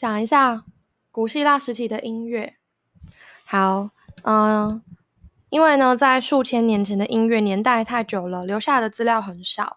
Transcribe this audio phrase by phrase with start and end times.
[0.00, 0.64] 讲一下
[1.10, 2.54] 古希腊时期的音乐。
[3.44, 3.90] 好，
[4.22, 4.82] 嗯，
[5.50, 9.76] 因为呢，在数千年前的音乐年代太久了，留下的资料很少。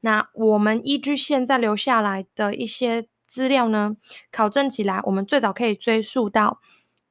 [0.00, 3.98] 那我们依据现在留下来的一些资料呢，
[4.32, 6.62] 考证起来，我们最早可以追溯到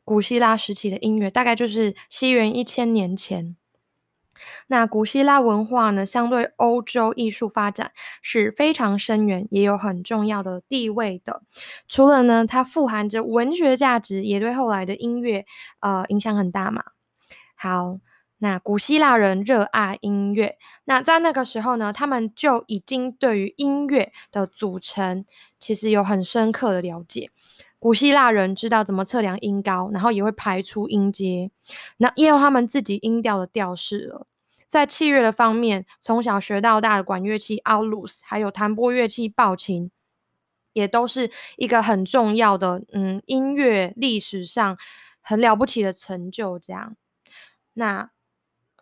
[0.03, 3.55] 古希腊时期的音乐，大概就是西元一千年前。
[4.67, 11.41] 那古希腊文化呢，相对欧洲艺术发展是非常深远，也有很重要的地位的。
[11.87, 15.45] 除了呢，它富含着文学价值，也对后来的音乐
[15.81, 16.83] 呃影响很大嘛。
[17.55, 17.99] 好，
[18.37, 25.25] 那古希腊人热爱音乐，那在那个时候呢，他们就已经对于音乐的组成
[25.59, 27.31] 其实有很深刻的了解。
[27.79, 31.51] 古希腊人知道怎么测量音高，然后也会排出音阶，
[31.97, 34.27] 那也有他们自己音调的调式了。
[34.69, 39.91] 在器乐的方面，从小学到大的管乐器奥鲁斯，还有弹拨乐器抱琴，
[40.71, 44.77] 也都是一个很重要的，嗯，音乐历史上
[45.19, 46.57] 很了不起的成就。
[46.59, 46.95] 这样，
[47.73, 48.11] 那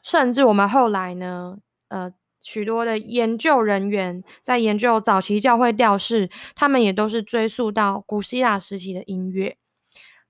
[0.03, 2.13] 甚至我们后来呢，呃。
[2.39, 9.57] 许多的研究人员在研究早期教会调式，他们也都是追溯到古希腊时期的音乐。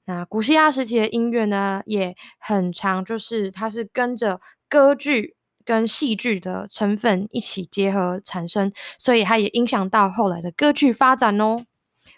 [0.05, 5.35] 那古希腊时期的音乐呢，也很长，就是它是跟着歌剧
[5.67, 11.65] 跟戏剧的成分一起结合产生，所以它也影响到后来的歌剧发展哦。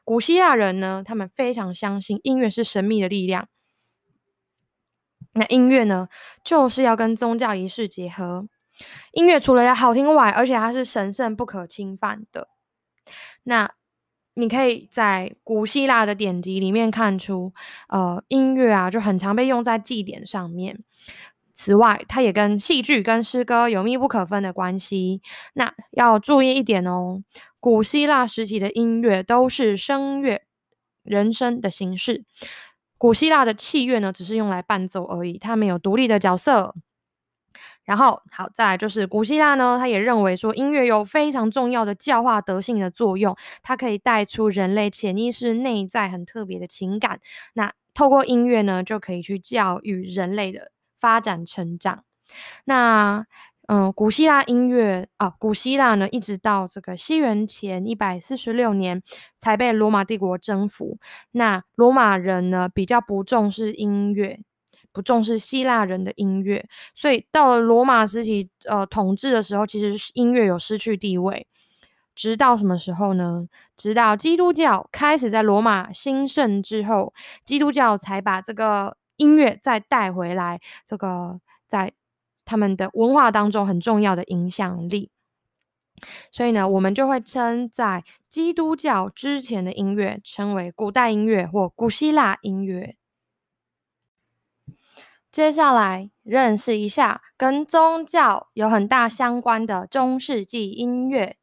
[0.03, 3.47] 古希腊人呢，他们非常相信音乐是神秘的力量。
[5.33, 6.09] 那音乐呢，
[6.44, 8.47] 就是要跟宗教仪式结合。
[9.14, 12.50] 音乐除了要好听外，而且它是神圣不可侵犯的。
[13.44, 13.72] 那
[14.36, 17.52] 你可以在古希腊的典籍里面看出，
[17.88, 20.83] 呃，音乐啊就很常被用在祭典上面。
[21.61, 25.21] 此外，它也跟戏剧跟诗歌有密不可分的关系。
[25.55, 27.21] 那要注意一点哦，
[27.59, 30.43] 古希腊时期的音乐都是声乐、
[31.03, 32.23] 人声的形式。
[32.97, 36.73] 古希腊的器乐呢，只是用来伴奏而已，它没有独立的角色。
[37.83, 47.19] 然后，好，再来就是古希腊呢，他也认为说音乐有非常重要的教化德性的作用，它可以带出人类潜意识内在很特别的情感。
[47.55, 52.04] 那透过音乐呢，就可以去教育人类的发展成长。
[52.65, 53.26] 那，
[53.67, 59.02] 嗯，古希腊音乐啊，古希腊呢，一直到这个西元前一百四十六年
[59.37, 60.98] 才被罗马帝国征服。
[61.32, 64.39] 那罗马人呢，比较不重视音乐。
[64.92, 71.45] 不重视希腊人的音乐，所以到了罗马时期，呃，统治的时候，其实音乐有失去地位。
[72.16, 73.48] 直到什么时候呢？
[73.77, 77.14] 直到基督教开始在罗马兴盛之后，
[77.45, 81.93] 基督教才把这个音乐再带回来，这个在
[82.43, 85.11] 他们的文化当中很重要的影响力。
[86.31, 92.95] 所以呢，我们就会称在基督教之前的音乐称为古代音乐或古希腊音乐。
[95.30, 101.39] 接下来认识一下跟宗教有很大相关的中世纪音乐。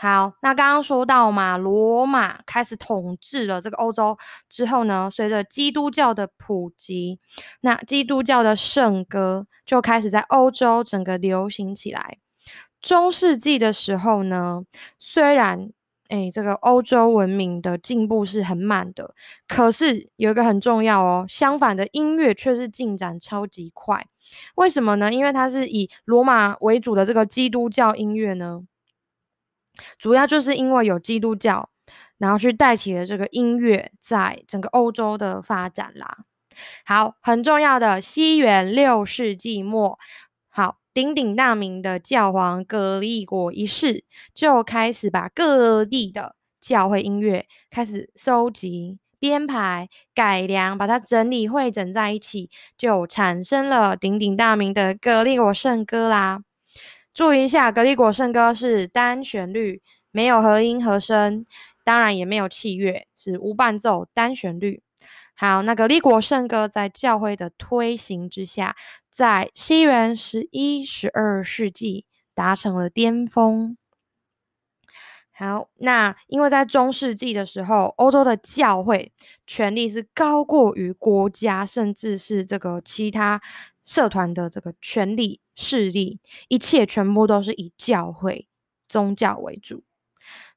[0.00, 4.16] 好，那刚刚说到嘛，罗马开始统治了这个欧洲
[4.48, 7.20] 之后呢，随着基督教的普及，
[7.60, 12.16] 那基督教的圣歌就开始在欧洲整个流行起来。
[12.80, 14.62] 中世纪的时候呢，
[14.98, 15.70] 虽然
[16.08, 19.14] 哎，这个欧洲文明的进步是很慢的，
[19.46, 24.06] 可是有一个很重要哦，相反的音乐却是进展超级快。
[24.54, 25.12] 为什么呢？
[25.12, 28.62] 因为它是以罗马为主的这个基督教音乐呢，
[29.98, 31.70] 主要就是因为有基督教，
[32.18, 36.18] 然后去带起了这个音乐在整个欧洲的发展啦。
[36.84, 39.98] 好，很重要的西元六世纪末，
[40.48, 40.76] 好。
[40.92, 44.02] 鼎鼎大名的教皇格利果一世
[44.34, 56.40] 就开始把各地的教会音乐开始收集、编排、改良，把它整理汇整在一起，就产生了鼎鼎大名的格利果圣歌啦。
[57.20, 61.44] 注意一下，格利果圣歌是单旋律，没有和音和声，
[61.84, 64.82] 当然也没有器乐，是无伴奏单旋律。
[65.36, 68.74] 好，那格利果圣歌在教会的推行之下。
[69.10, 73.76] 在西元十一、十二世纪达成了巅峰。
[75.30, 79.12] 好，那因为在中世纪的时候，欧洲的教会
[79.46, 83.40] 权力是高过于国家，甚至是这个其他
[83.84, 88.48] 社团的这个权力势力，一切全部都是以教会
[88.88, 89.84] 宗教为主。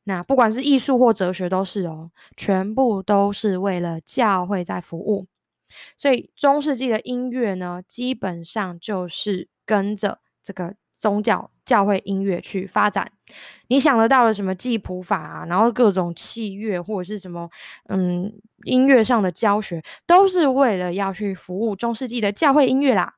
[0.03, 5.27] 那不管是艺术或哲学都是哦，全部都是为了教会在服务。
[5.97, 13.11] 所以中世纪的音乐呢，基本上就是跟着这个宗教教会音乐去发展。
[13.67, 17.49] 你想得到的什么记谱法啊，然后各种器乐或者是什么
[17.89, 18.31] 嗯
[18.65, 23.15] 音乐上的教学，都是为了要去服务中世纪的教会音乐啦。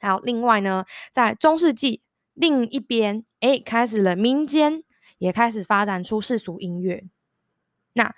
[0.00, 2.02] 还有另外呢，在中世纪
[2.34, 4.82] 另一边，哎，开始了民间
[5.18, 7.04] 也开始发展出世俗音乐。
[7.94, 8.14] 那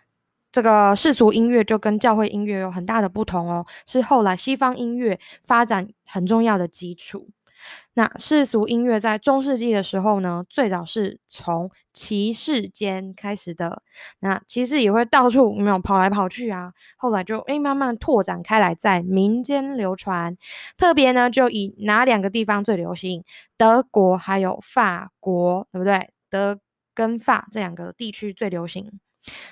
[0.53, 7.31] 这个世俗音乐就跟教会音乐有很大的不同哦，是后来西方音乐发展很重要的基础。
[7.95, 13.83] 那世俗音乐在中世纪的时候呢，最早是从骑士间开始的。
[14.21, 20.37] 那骑士也会到处没有跑来跑去啊，后来就诶慢慢拓展开来，在民间流传。
[20.77, 23.25] 特别呢，就以哪两个地方最流行？
[23.57, 26.11] 德国还有法国，对不对？
[26.31, 26.61] 德
[26.95, 29.01] 跟法这两个地区最流行。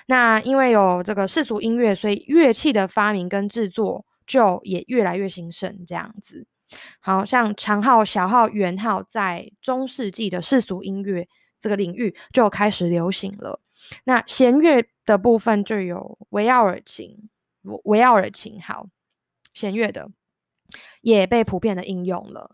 [0.07, 6.47] 那因为有这个世俗音乐，所以乐器的发明跟制作就也越来越兴盛，这样子。
[6.99, 11.27] 好像长号、小号、圆号，在中世纪的世俗音乐
[11.59, 13.59] 这个领域就开始流行了。
[14.03, 17.29] 那弦乐的部分就有维奥尔琴、
[17.83, 18.87] 维奥尔琴，好，
[19.53, 20.09] 弦乐的
[21.01, 22.51] 也被普遍的应用了。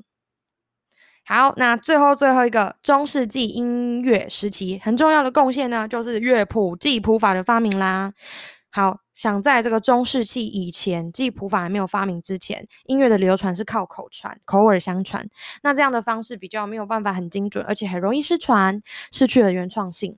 [1.28, 8.14] 好，那最后最后一个中世纪音乐时期很重要的贡献呢，就是乐谱记谱法的发明啦。
[8.76, 9.00] 好。
[9.14, 15.26] 想在这个中世纪以前，记谱法还没有发明之前，音乐的流传是靠口传、口耳相传。
[15.64, 18.82] 那这样的方式比较没有办法很精准，而且很容易失传，
[19.14, 20.18] 失去了原创性。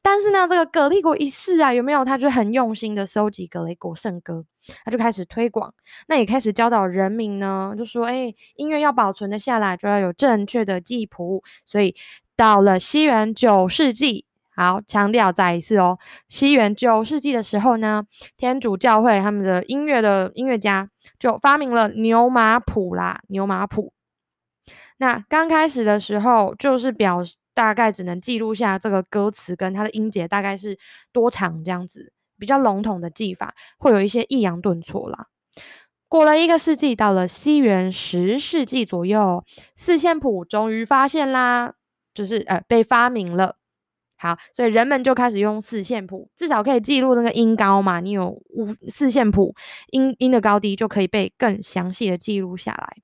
[0.00, 2.06] 但是呢，这个格利国一世啊，有没有？
[2.06, 4.46] 他就很用心的搜集格雷国圣歌，
[4.82, 5.74] 他就开始推广，
[6.06, 11.44] 那也开始教导人民呢，就说：哎，音乐要保存的下来，就要有正确的记谱。
[11.66, 11.94] 所以
[12.34, 14.24] 到了西元九世纪。
[14.58, 15.96] 好，强调再一次哦。
[16.28, 18.02] 西元九世纪的时候呢，
[18.36, 23.20] 天主教会他们的音乐的音乐家就发明了牛马谱啦。
[23.28, 23.92] 牛马谱，
[24.96, 27.20] 那刚开始的时候就是表
[27.54, 30.76] 大概只能记录下这个歌词跟它的音节大概是
[31.12, 35.26] 多长这样子，比较笼统的记法，会有一些抑扬顿挫啦。
[36.08, 39.44] 过了一个世纪，到了西元十世纪左右，
[39.76, 41.74] 四线谱终于发现啦，
[42.12, 43.54] 就是呃被发明了。
[44.20, 48.00] 好，所以人们就开始用四线谱，至少可以记录那个音高嘛。
[48.00, 49.54] 你有五四线谱，
[49.92, 52.96] 音音的高低就可以被更详细的记录下来。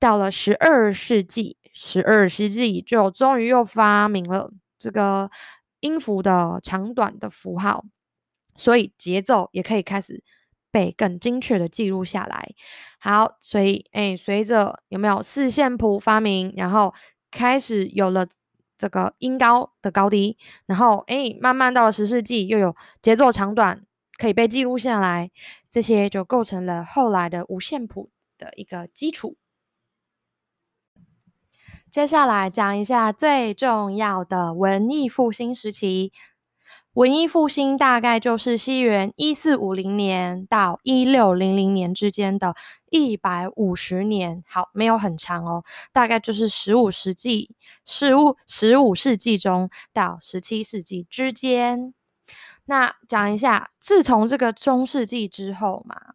[0.00, 4.50] 到了十二世纪，十二世纪就终于又发明了
[4.80, 5.30] 这个
[5.78, 7.84] 音符的长短的符号，
[8.56, 10.24] 所以节奏也可以开始
[10.72, 12.48] 被更精确的记录下来。
[12.98, 16.92] 好，所以哎，随着有没有四线谱发明，然后
[17.30, 18.26] 开始有了。
[18.78, 20.36] 这个音高的高低，
[20.66, 23.84] 然后哎，慢慢到了十世纪，又有节奏长短
[24.18, 25.30] 可以被记录下来，
[25.70, 29.36] 这些就构成了后来的五线谱的一个基础。
[31.90, 36.12] 接下来讲一下最重要的文艺复兴时期。
[36.96, 42.54] 文艺复兴大概就是西元一四五零年到一六零零年之间的
[42.88, 45.62] 一百五十年，好，没有很长哦，
[45.92, 47.54] 大概就是十五世纪
[47.84, 51.92] 十五十五世纪中到十七世纪之间。
[52.64, 56.14] 那讲一下，自从这个中世纪之后嘛，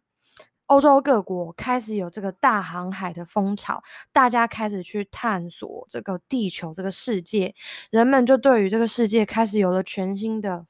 [0.66, 7.54] 欧洲各国开始有这个大航海的风潮，大家开始去探索这个地球这个世界，
[7.90, 10.66] 人们就对于这个世界开始有了全新的。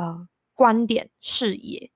[0.00, 1.90] 呃，观点视野。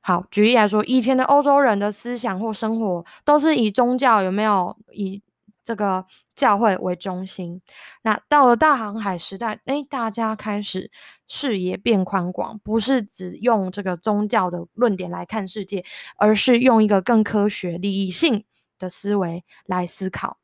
[0.00, 5.20] 好，举例来说，以前的欧洲人的思想或生活都是以宗教有没有以
[5.64, 7.60] 这个教会为中心。
[8.02, 10.90] 那到了大航海时代，哎，大家开始
[11.26, 15.84] 视野变宽广，不是只用这个宗教的论点来看世界，
[16.16, 18.44] 而是用一个更科学、理性
[18.78, 20.38] 的思维来思考。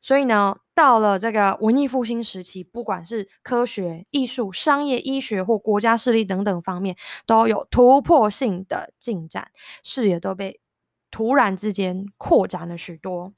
[0.00, 6.96] 所以呢，到了这个文艺复兴时期，不管是科学、艺术、商业、医学或国家势力等等方面，
[7.26, 9.50] 都有突破性的进展，
[9.84, 10.60] 视野都被
[11.10, 13.32] 突然之间扩展了许多。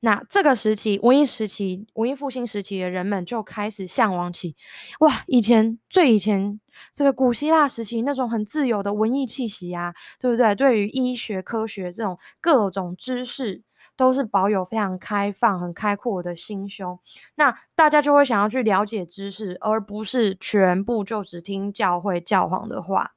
[0.00, 4.54] 那这个时期，文艺时期、文艺复兴时期的人们就开始向往起，
[5.00, 6.60] 哇，以前最以前
[6.92, 10.54] 这个古希腊时期那种很自由的文艺气息啊，对不对？
[10.54, 13.62] 对于医学、科学这种各种知识。
[13.96, 16.98] 都是保有非常开放、很开阔的心胸，
[17.36, 23.12] 那大家就会想要去了解知识，而不是全部就只听教会教皇的话，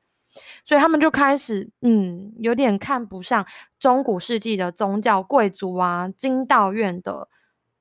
[0.64, 3.46] 所以他们就开始，嗯，有点看不上
[3.80, 7.28] 中古世纪的宗教贵族啊、经道院的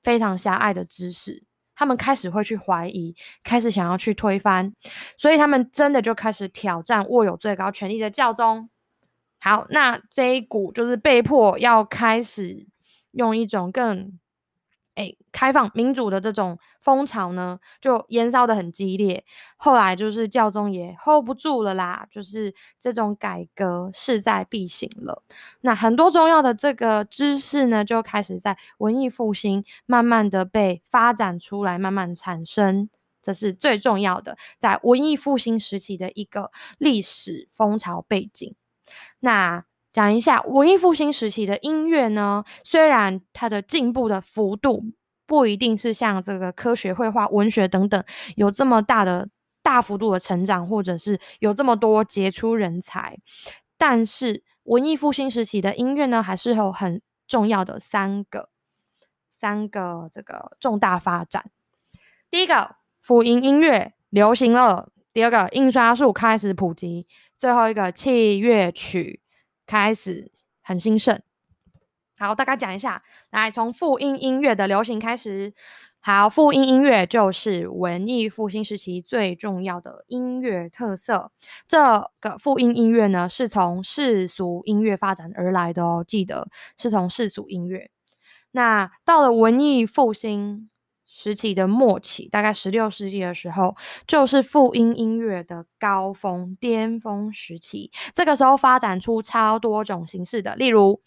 [0.02, 4.72] 非常狭隘的知识，他们开始会去怀疑，开始想要去推翻，
[5.18, 8.70] 所以他们真的就开始挑战握有最高权力的教宗。
[9.38, 12.66] 好，那这一股就是被迫要开始。
[13.16, 14.18] 用一种更
[14.94, 19.26] 哎，开放民主的这种风潮呢，就燃烧的很激烈。
[19.58, 25.22] 后来就是教宗也 hold 不住了啦，就是这种改革势在必行了。
[25.60, 32.88] 那很多重要的这个知识呢，就开始在文艺复兴慢慢的被发展出来，慢慢产生。
[33.20, 38.54] 这是最重要的，在文艺复兴时期的一个历史风潮背景。
[39.20, 39.66] 那
[39.96, 42.44] 讲一下文艺复兴时期的音乐呢？
[42.62, 44.84] 虽然它的进步的幅度
[45.24, 49.30] 不一定是像这个科学、绘画、文学等等有这么大的
[49.62, 53.16] 大幅度的成长，或者是有这么多杰出人才，
[53.78, 58.50] 但是文艺复兴时期的音乐呢，还是有很重要的三个
[59.30, 61.50] 三个这个重大发展。
[62.30, 67.06] 第一个，福音音乐流行了；第二个，印刷术开始普及；
[67.38, 69.22] 最后一个，器乐曲。
[69.66, 70.30] 开始
[70.62, 71.20] 很兴盛，
[72.18, 75.52] 好，大概讲一下，来从复音音乐的流行开始。
[76.00, 81.32] 好，复音音乐就是文艺复兴时期最重要的音乐特色。
[81.66, 87.90] 这个复音音乐呢，是从世俗音乐发展而来的哦，记得是从世俗音乐。
[88.52, 90.70] 那到了文艺复兴。
[91.06, 97.90] 时期的末期，大概十六世纪的时候，就是复音音乐的高峰巅峰时期。
[98.12, 101.00] 这个时候发展出超多种形式的，例如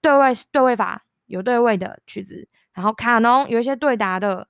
[0.00, 4.48] 对位对位法有对位的曲子，然后卡农有一些对答的，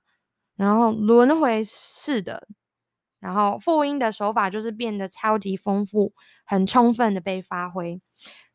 [0.55, 2.47] 然后轮回式的，
[3.19, 6.13] 然后复音的手法就是变得超级丰富，
[6.45, 8.01] 很充分的被发挥。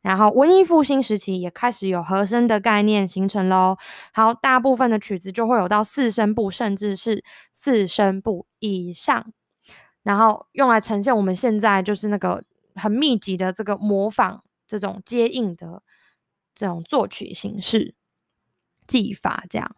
[0.00, 3.76] 然后文艺复兴时期也开始有和声的概念形成喽。
[4.12, 9.32] 好，大部分的曲子就会有到四声部，甚至是四声部以上，
[10.02, 12.44] 然后用来呈现我们现在就是那个
[12.76, 15.82] 很密集的这个模仿这种接应的
[16.54, 17.94] 这种作曲形式
[18.86, 19.74] 技法，这样。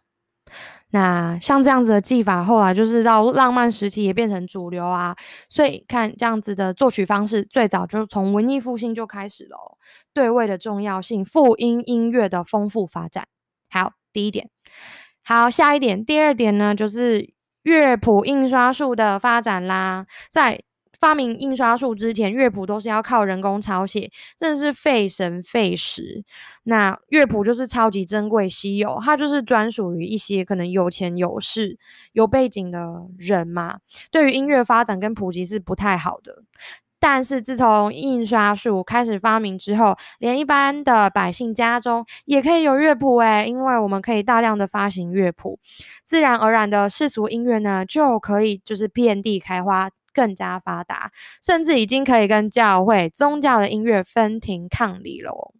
[0.91, 5.15] 那像这样子的技法，后来就是到浪漫时期也变成主流啊。
[5.47, 9.77] 所以看这样子的作曲方式，最早就是从文艺复兴就开始了。
[10.13, 13.27] 对位的重要性，复音音乐的丰富发展。
[13.69, 14.49] 好，第一点。
[15.23, 20.05] 好，下一点，第二点呢，就是乐谱印刷术的发展啦。
[20.29, 20.61] 在
[21.01, 26.23] 发明印刷术之前，乐谱都是要靠人工抄写，真的是费神费时。
[26.65, 31.79] 那乐谱就是超级珍贵稀有，它就是专属于一些可能有钱有势、
[32.13, 32.79] 有背景的
[33.17, 33.79] 人嘛。
[34.11, 36.43] 对于音乐发展跟普及是不太好的。
[36.99, 45.57] 但是自从印刷术开始发明之后，连一般的百姓家中也可以有乐谱诶，因为我们可以大量的发行乐谱，
[46.05, 49.89] 自然而然的世俗音乐呢就可以就是遍地开花。
[50.13, 55.53] 更加发达，甚至已经可以跟教会宗教的音乐分庭抗礼了。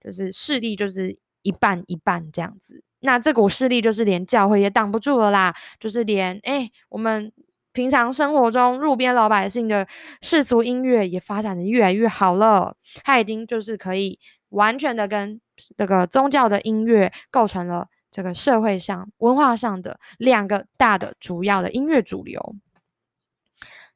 [0.00, 5.54] 就是势力就是一半一半这样子，那这股势力就是连教会也挡不住了啦。
[5.78, 7.32] 就是连哎，我们
[7.72, 9.86] 平常生活中路边老百姓的
[10.20, 12.76] 世俗音乐也发展的越来越好了。
[13.04, 14.18] 它已经就是可以
[14.48, 15.40] 完全的跟
[15.76, 22.56] 这个宗教的音乐构成了这个社会上文化上的两个大的主要的音乐主流。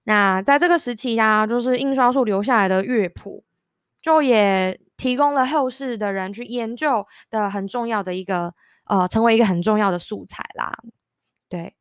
[0.08, 3.42] 那在这个时期呀，就是印刷术留下来的乐谱，
[4.00, 10.72] 就也提供了后世的人去研究的很重要的一个呃，成为一个很重要的素材啦。
[11.48, 11.74] 对，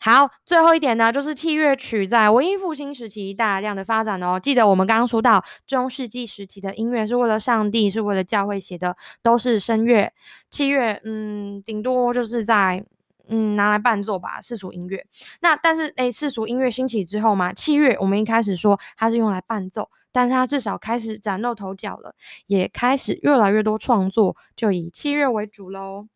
[0.00, 4.40] 好，最后一点呢，就是器乐曲在文艺复兴时期大量的发展哦。
[4.40, 10.12] 记得我们刚刚说到中世纪时期的音乐是为了上帝，是为了教会写的，都是声乐，
[10.50, 12.84] 器乐，嗯，顶多就是在。
[13.28, 15.06] 嗯，拿来伴奏吧，世俗音乐。
[15.40, 22.14] 那但是，诶，世俗音乐兴起之后嘛，器乐我们一开始说它是用来伴奏，但是它至少开始崭露头角了，
[22.46, 26.08] 也开始越来越多创作就以器乐为主喽。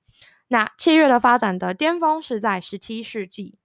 [0.49, 3.59] 那器乐的发展的巅峰是在十七世纪。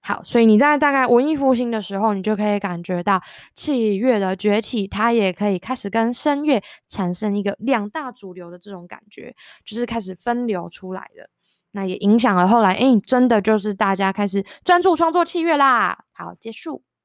[0.00, 3.20] 好，所以你在大概文艺复兴的时候，你就可以感觉到
[3.56, 11.28] 器乐的崛起，它也可以开始跟声乐产生一个两大主流的这种感觉，就是开始分流出来的。
[11.72, 16.04] 那也影响了后来，哎，真的就是大家开始专注创作器乐啦。
[16.12, 16.86] 好，结束。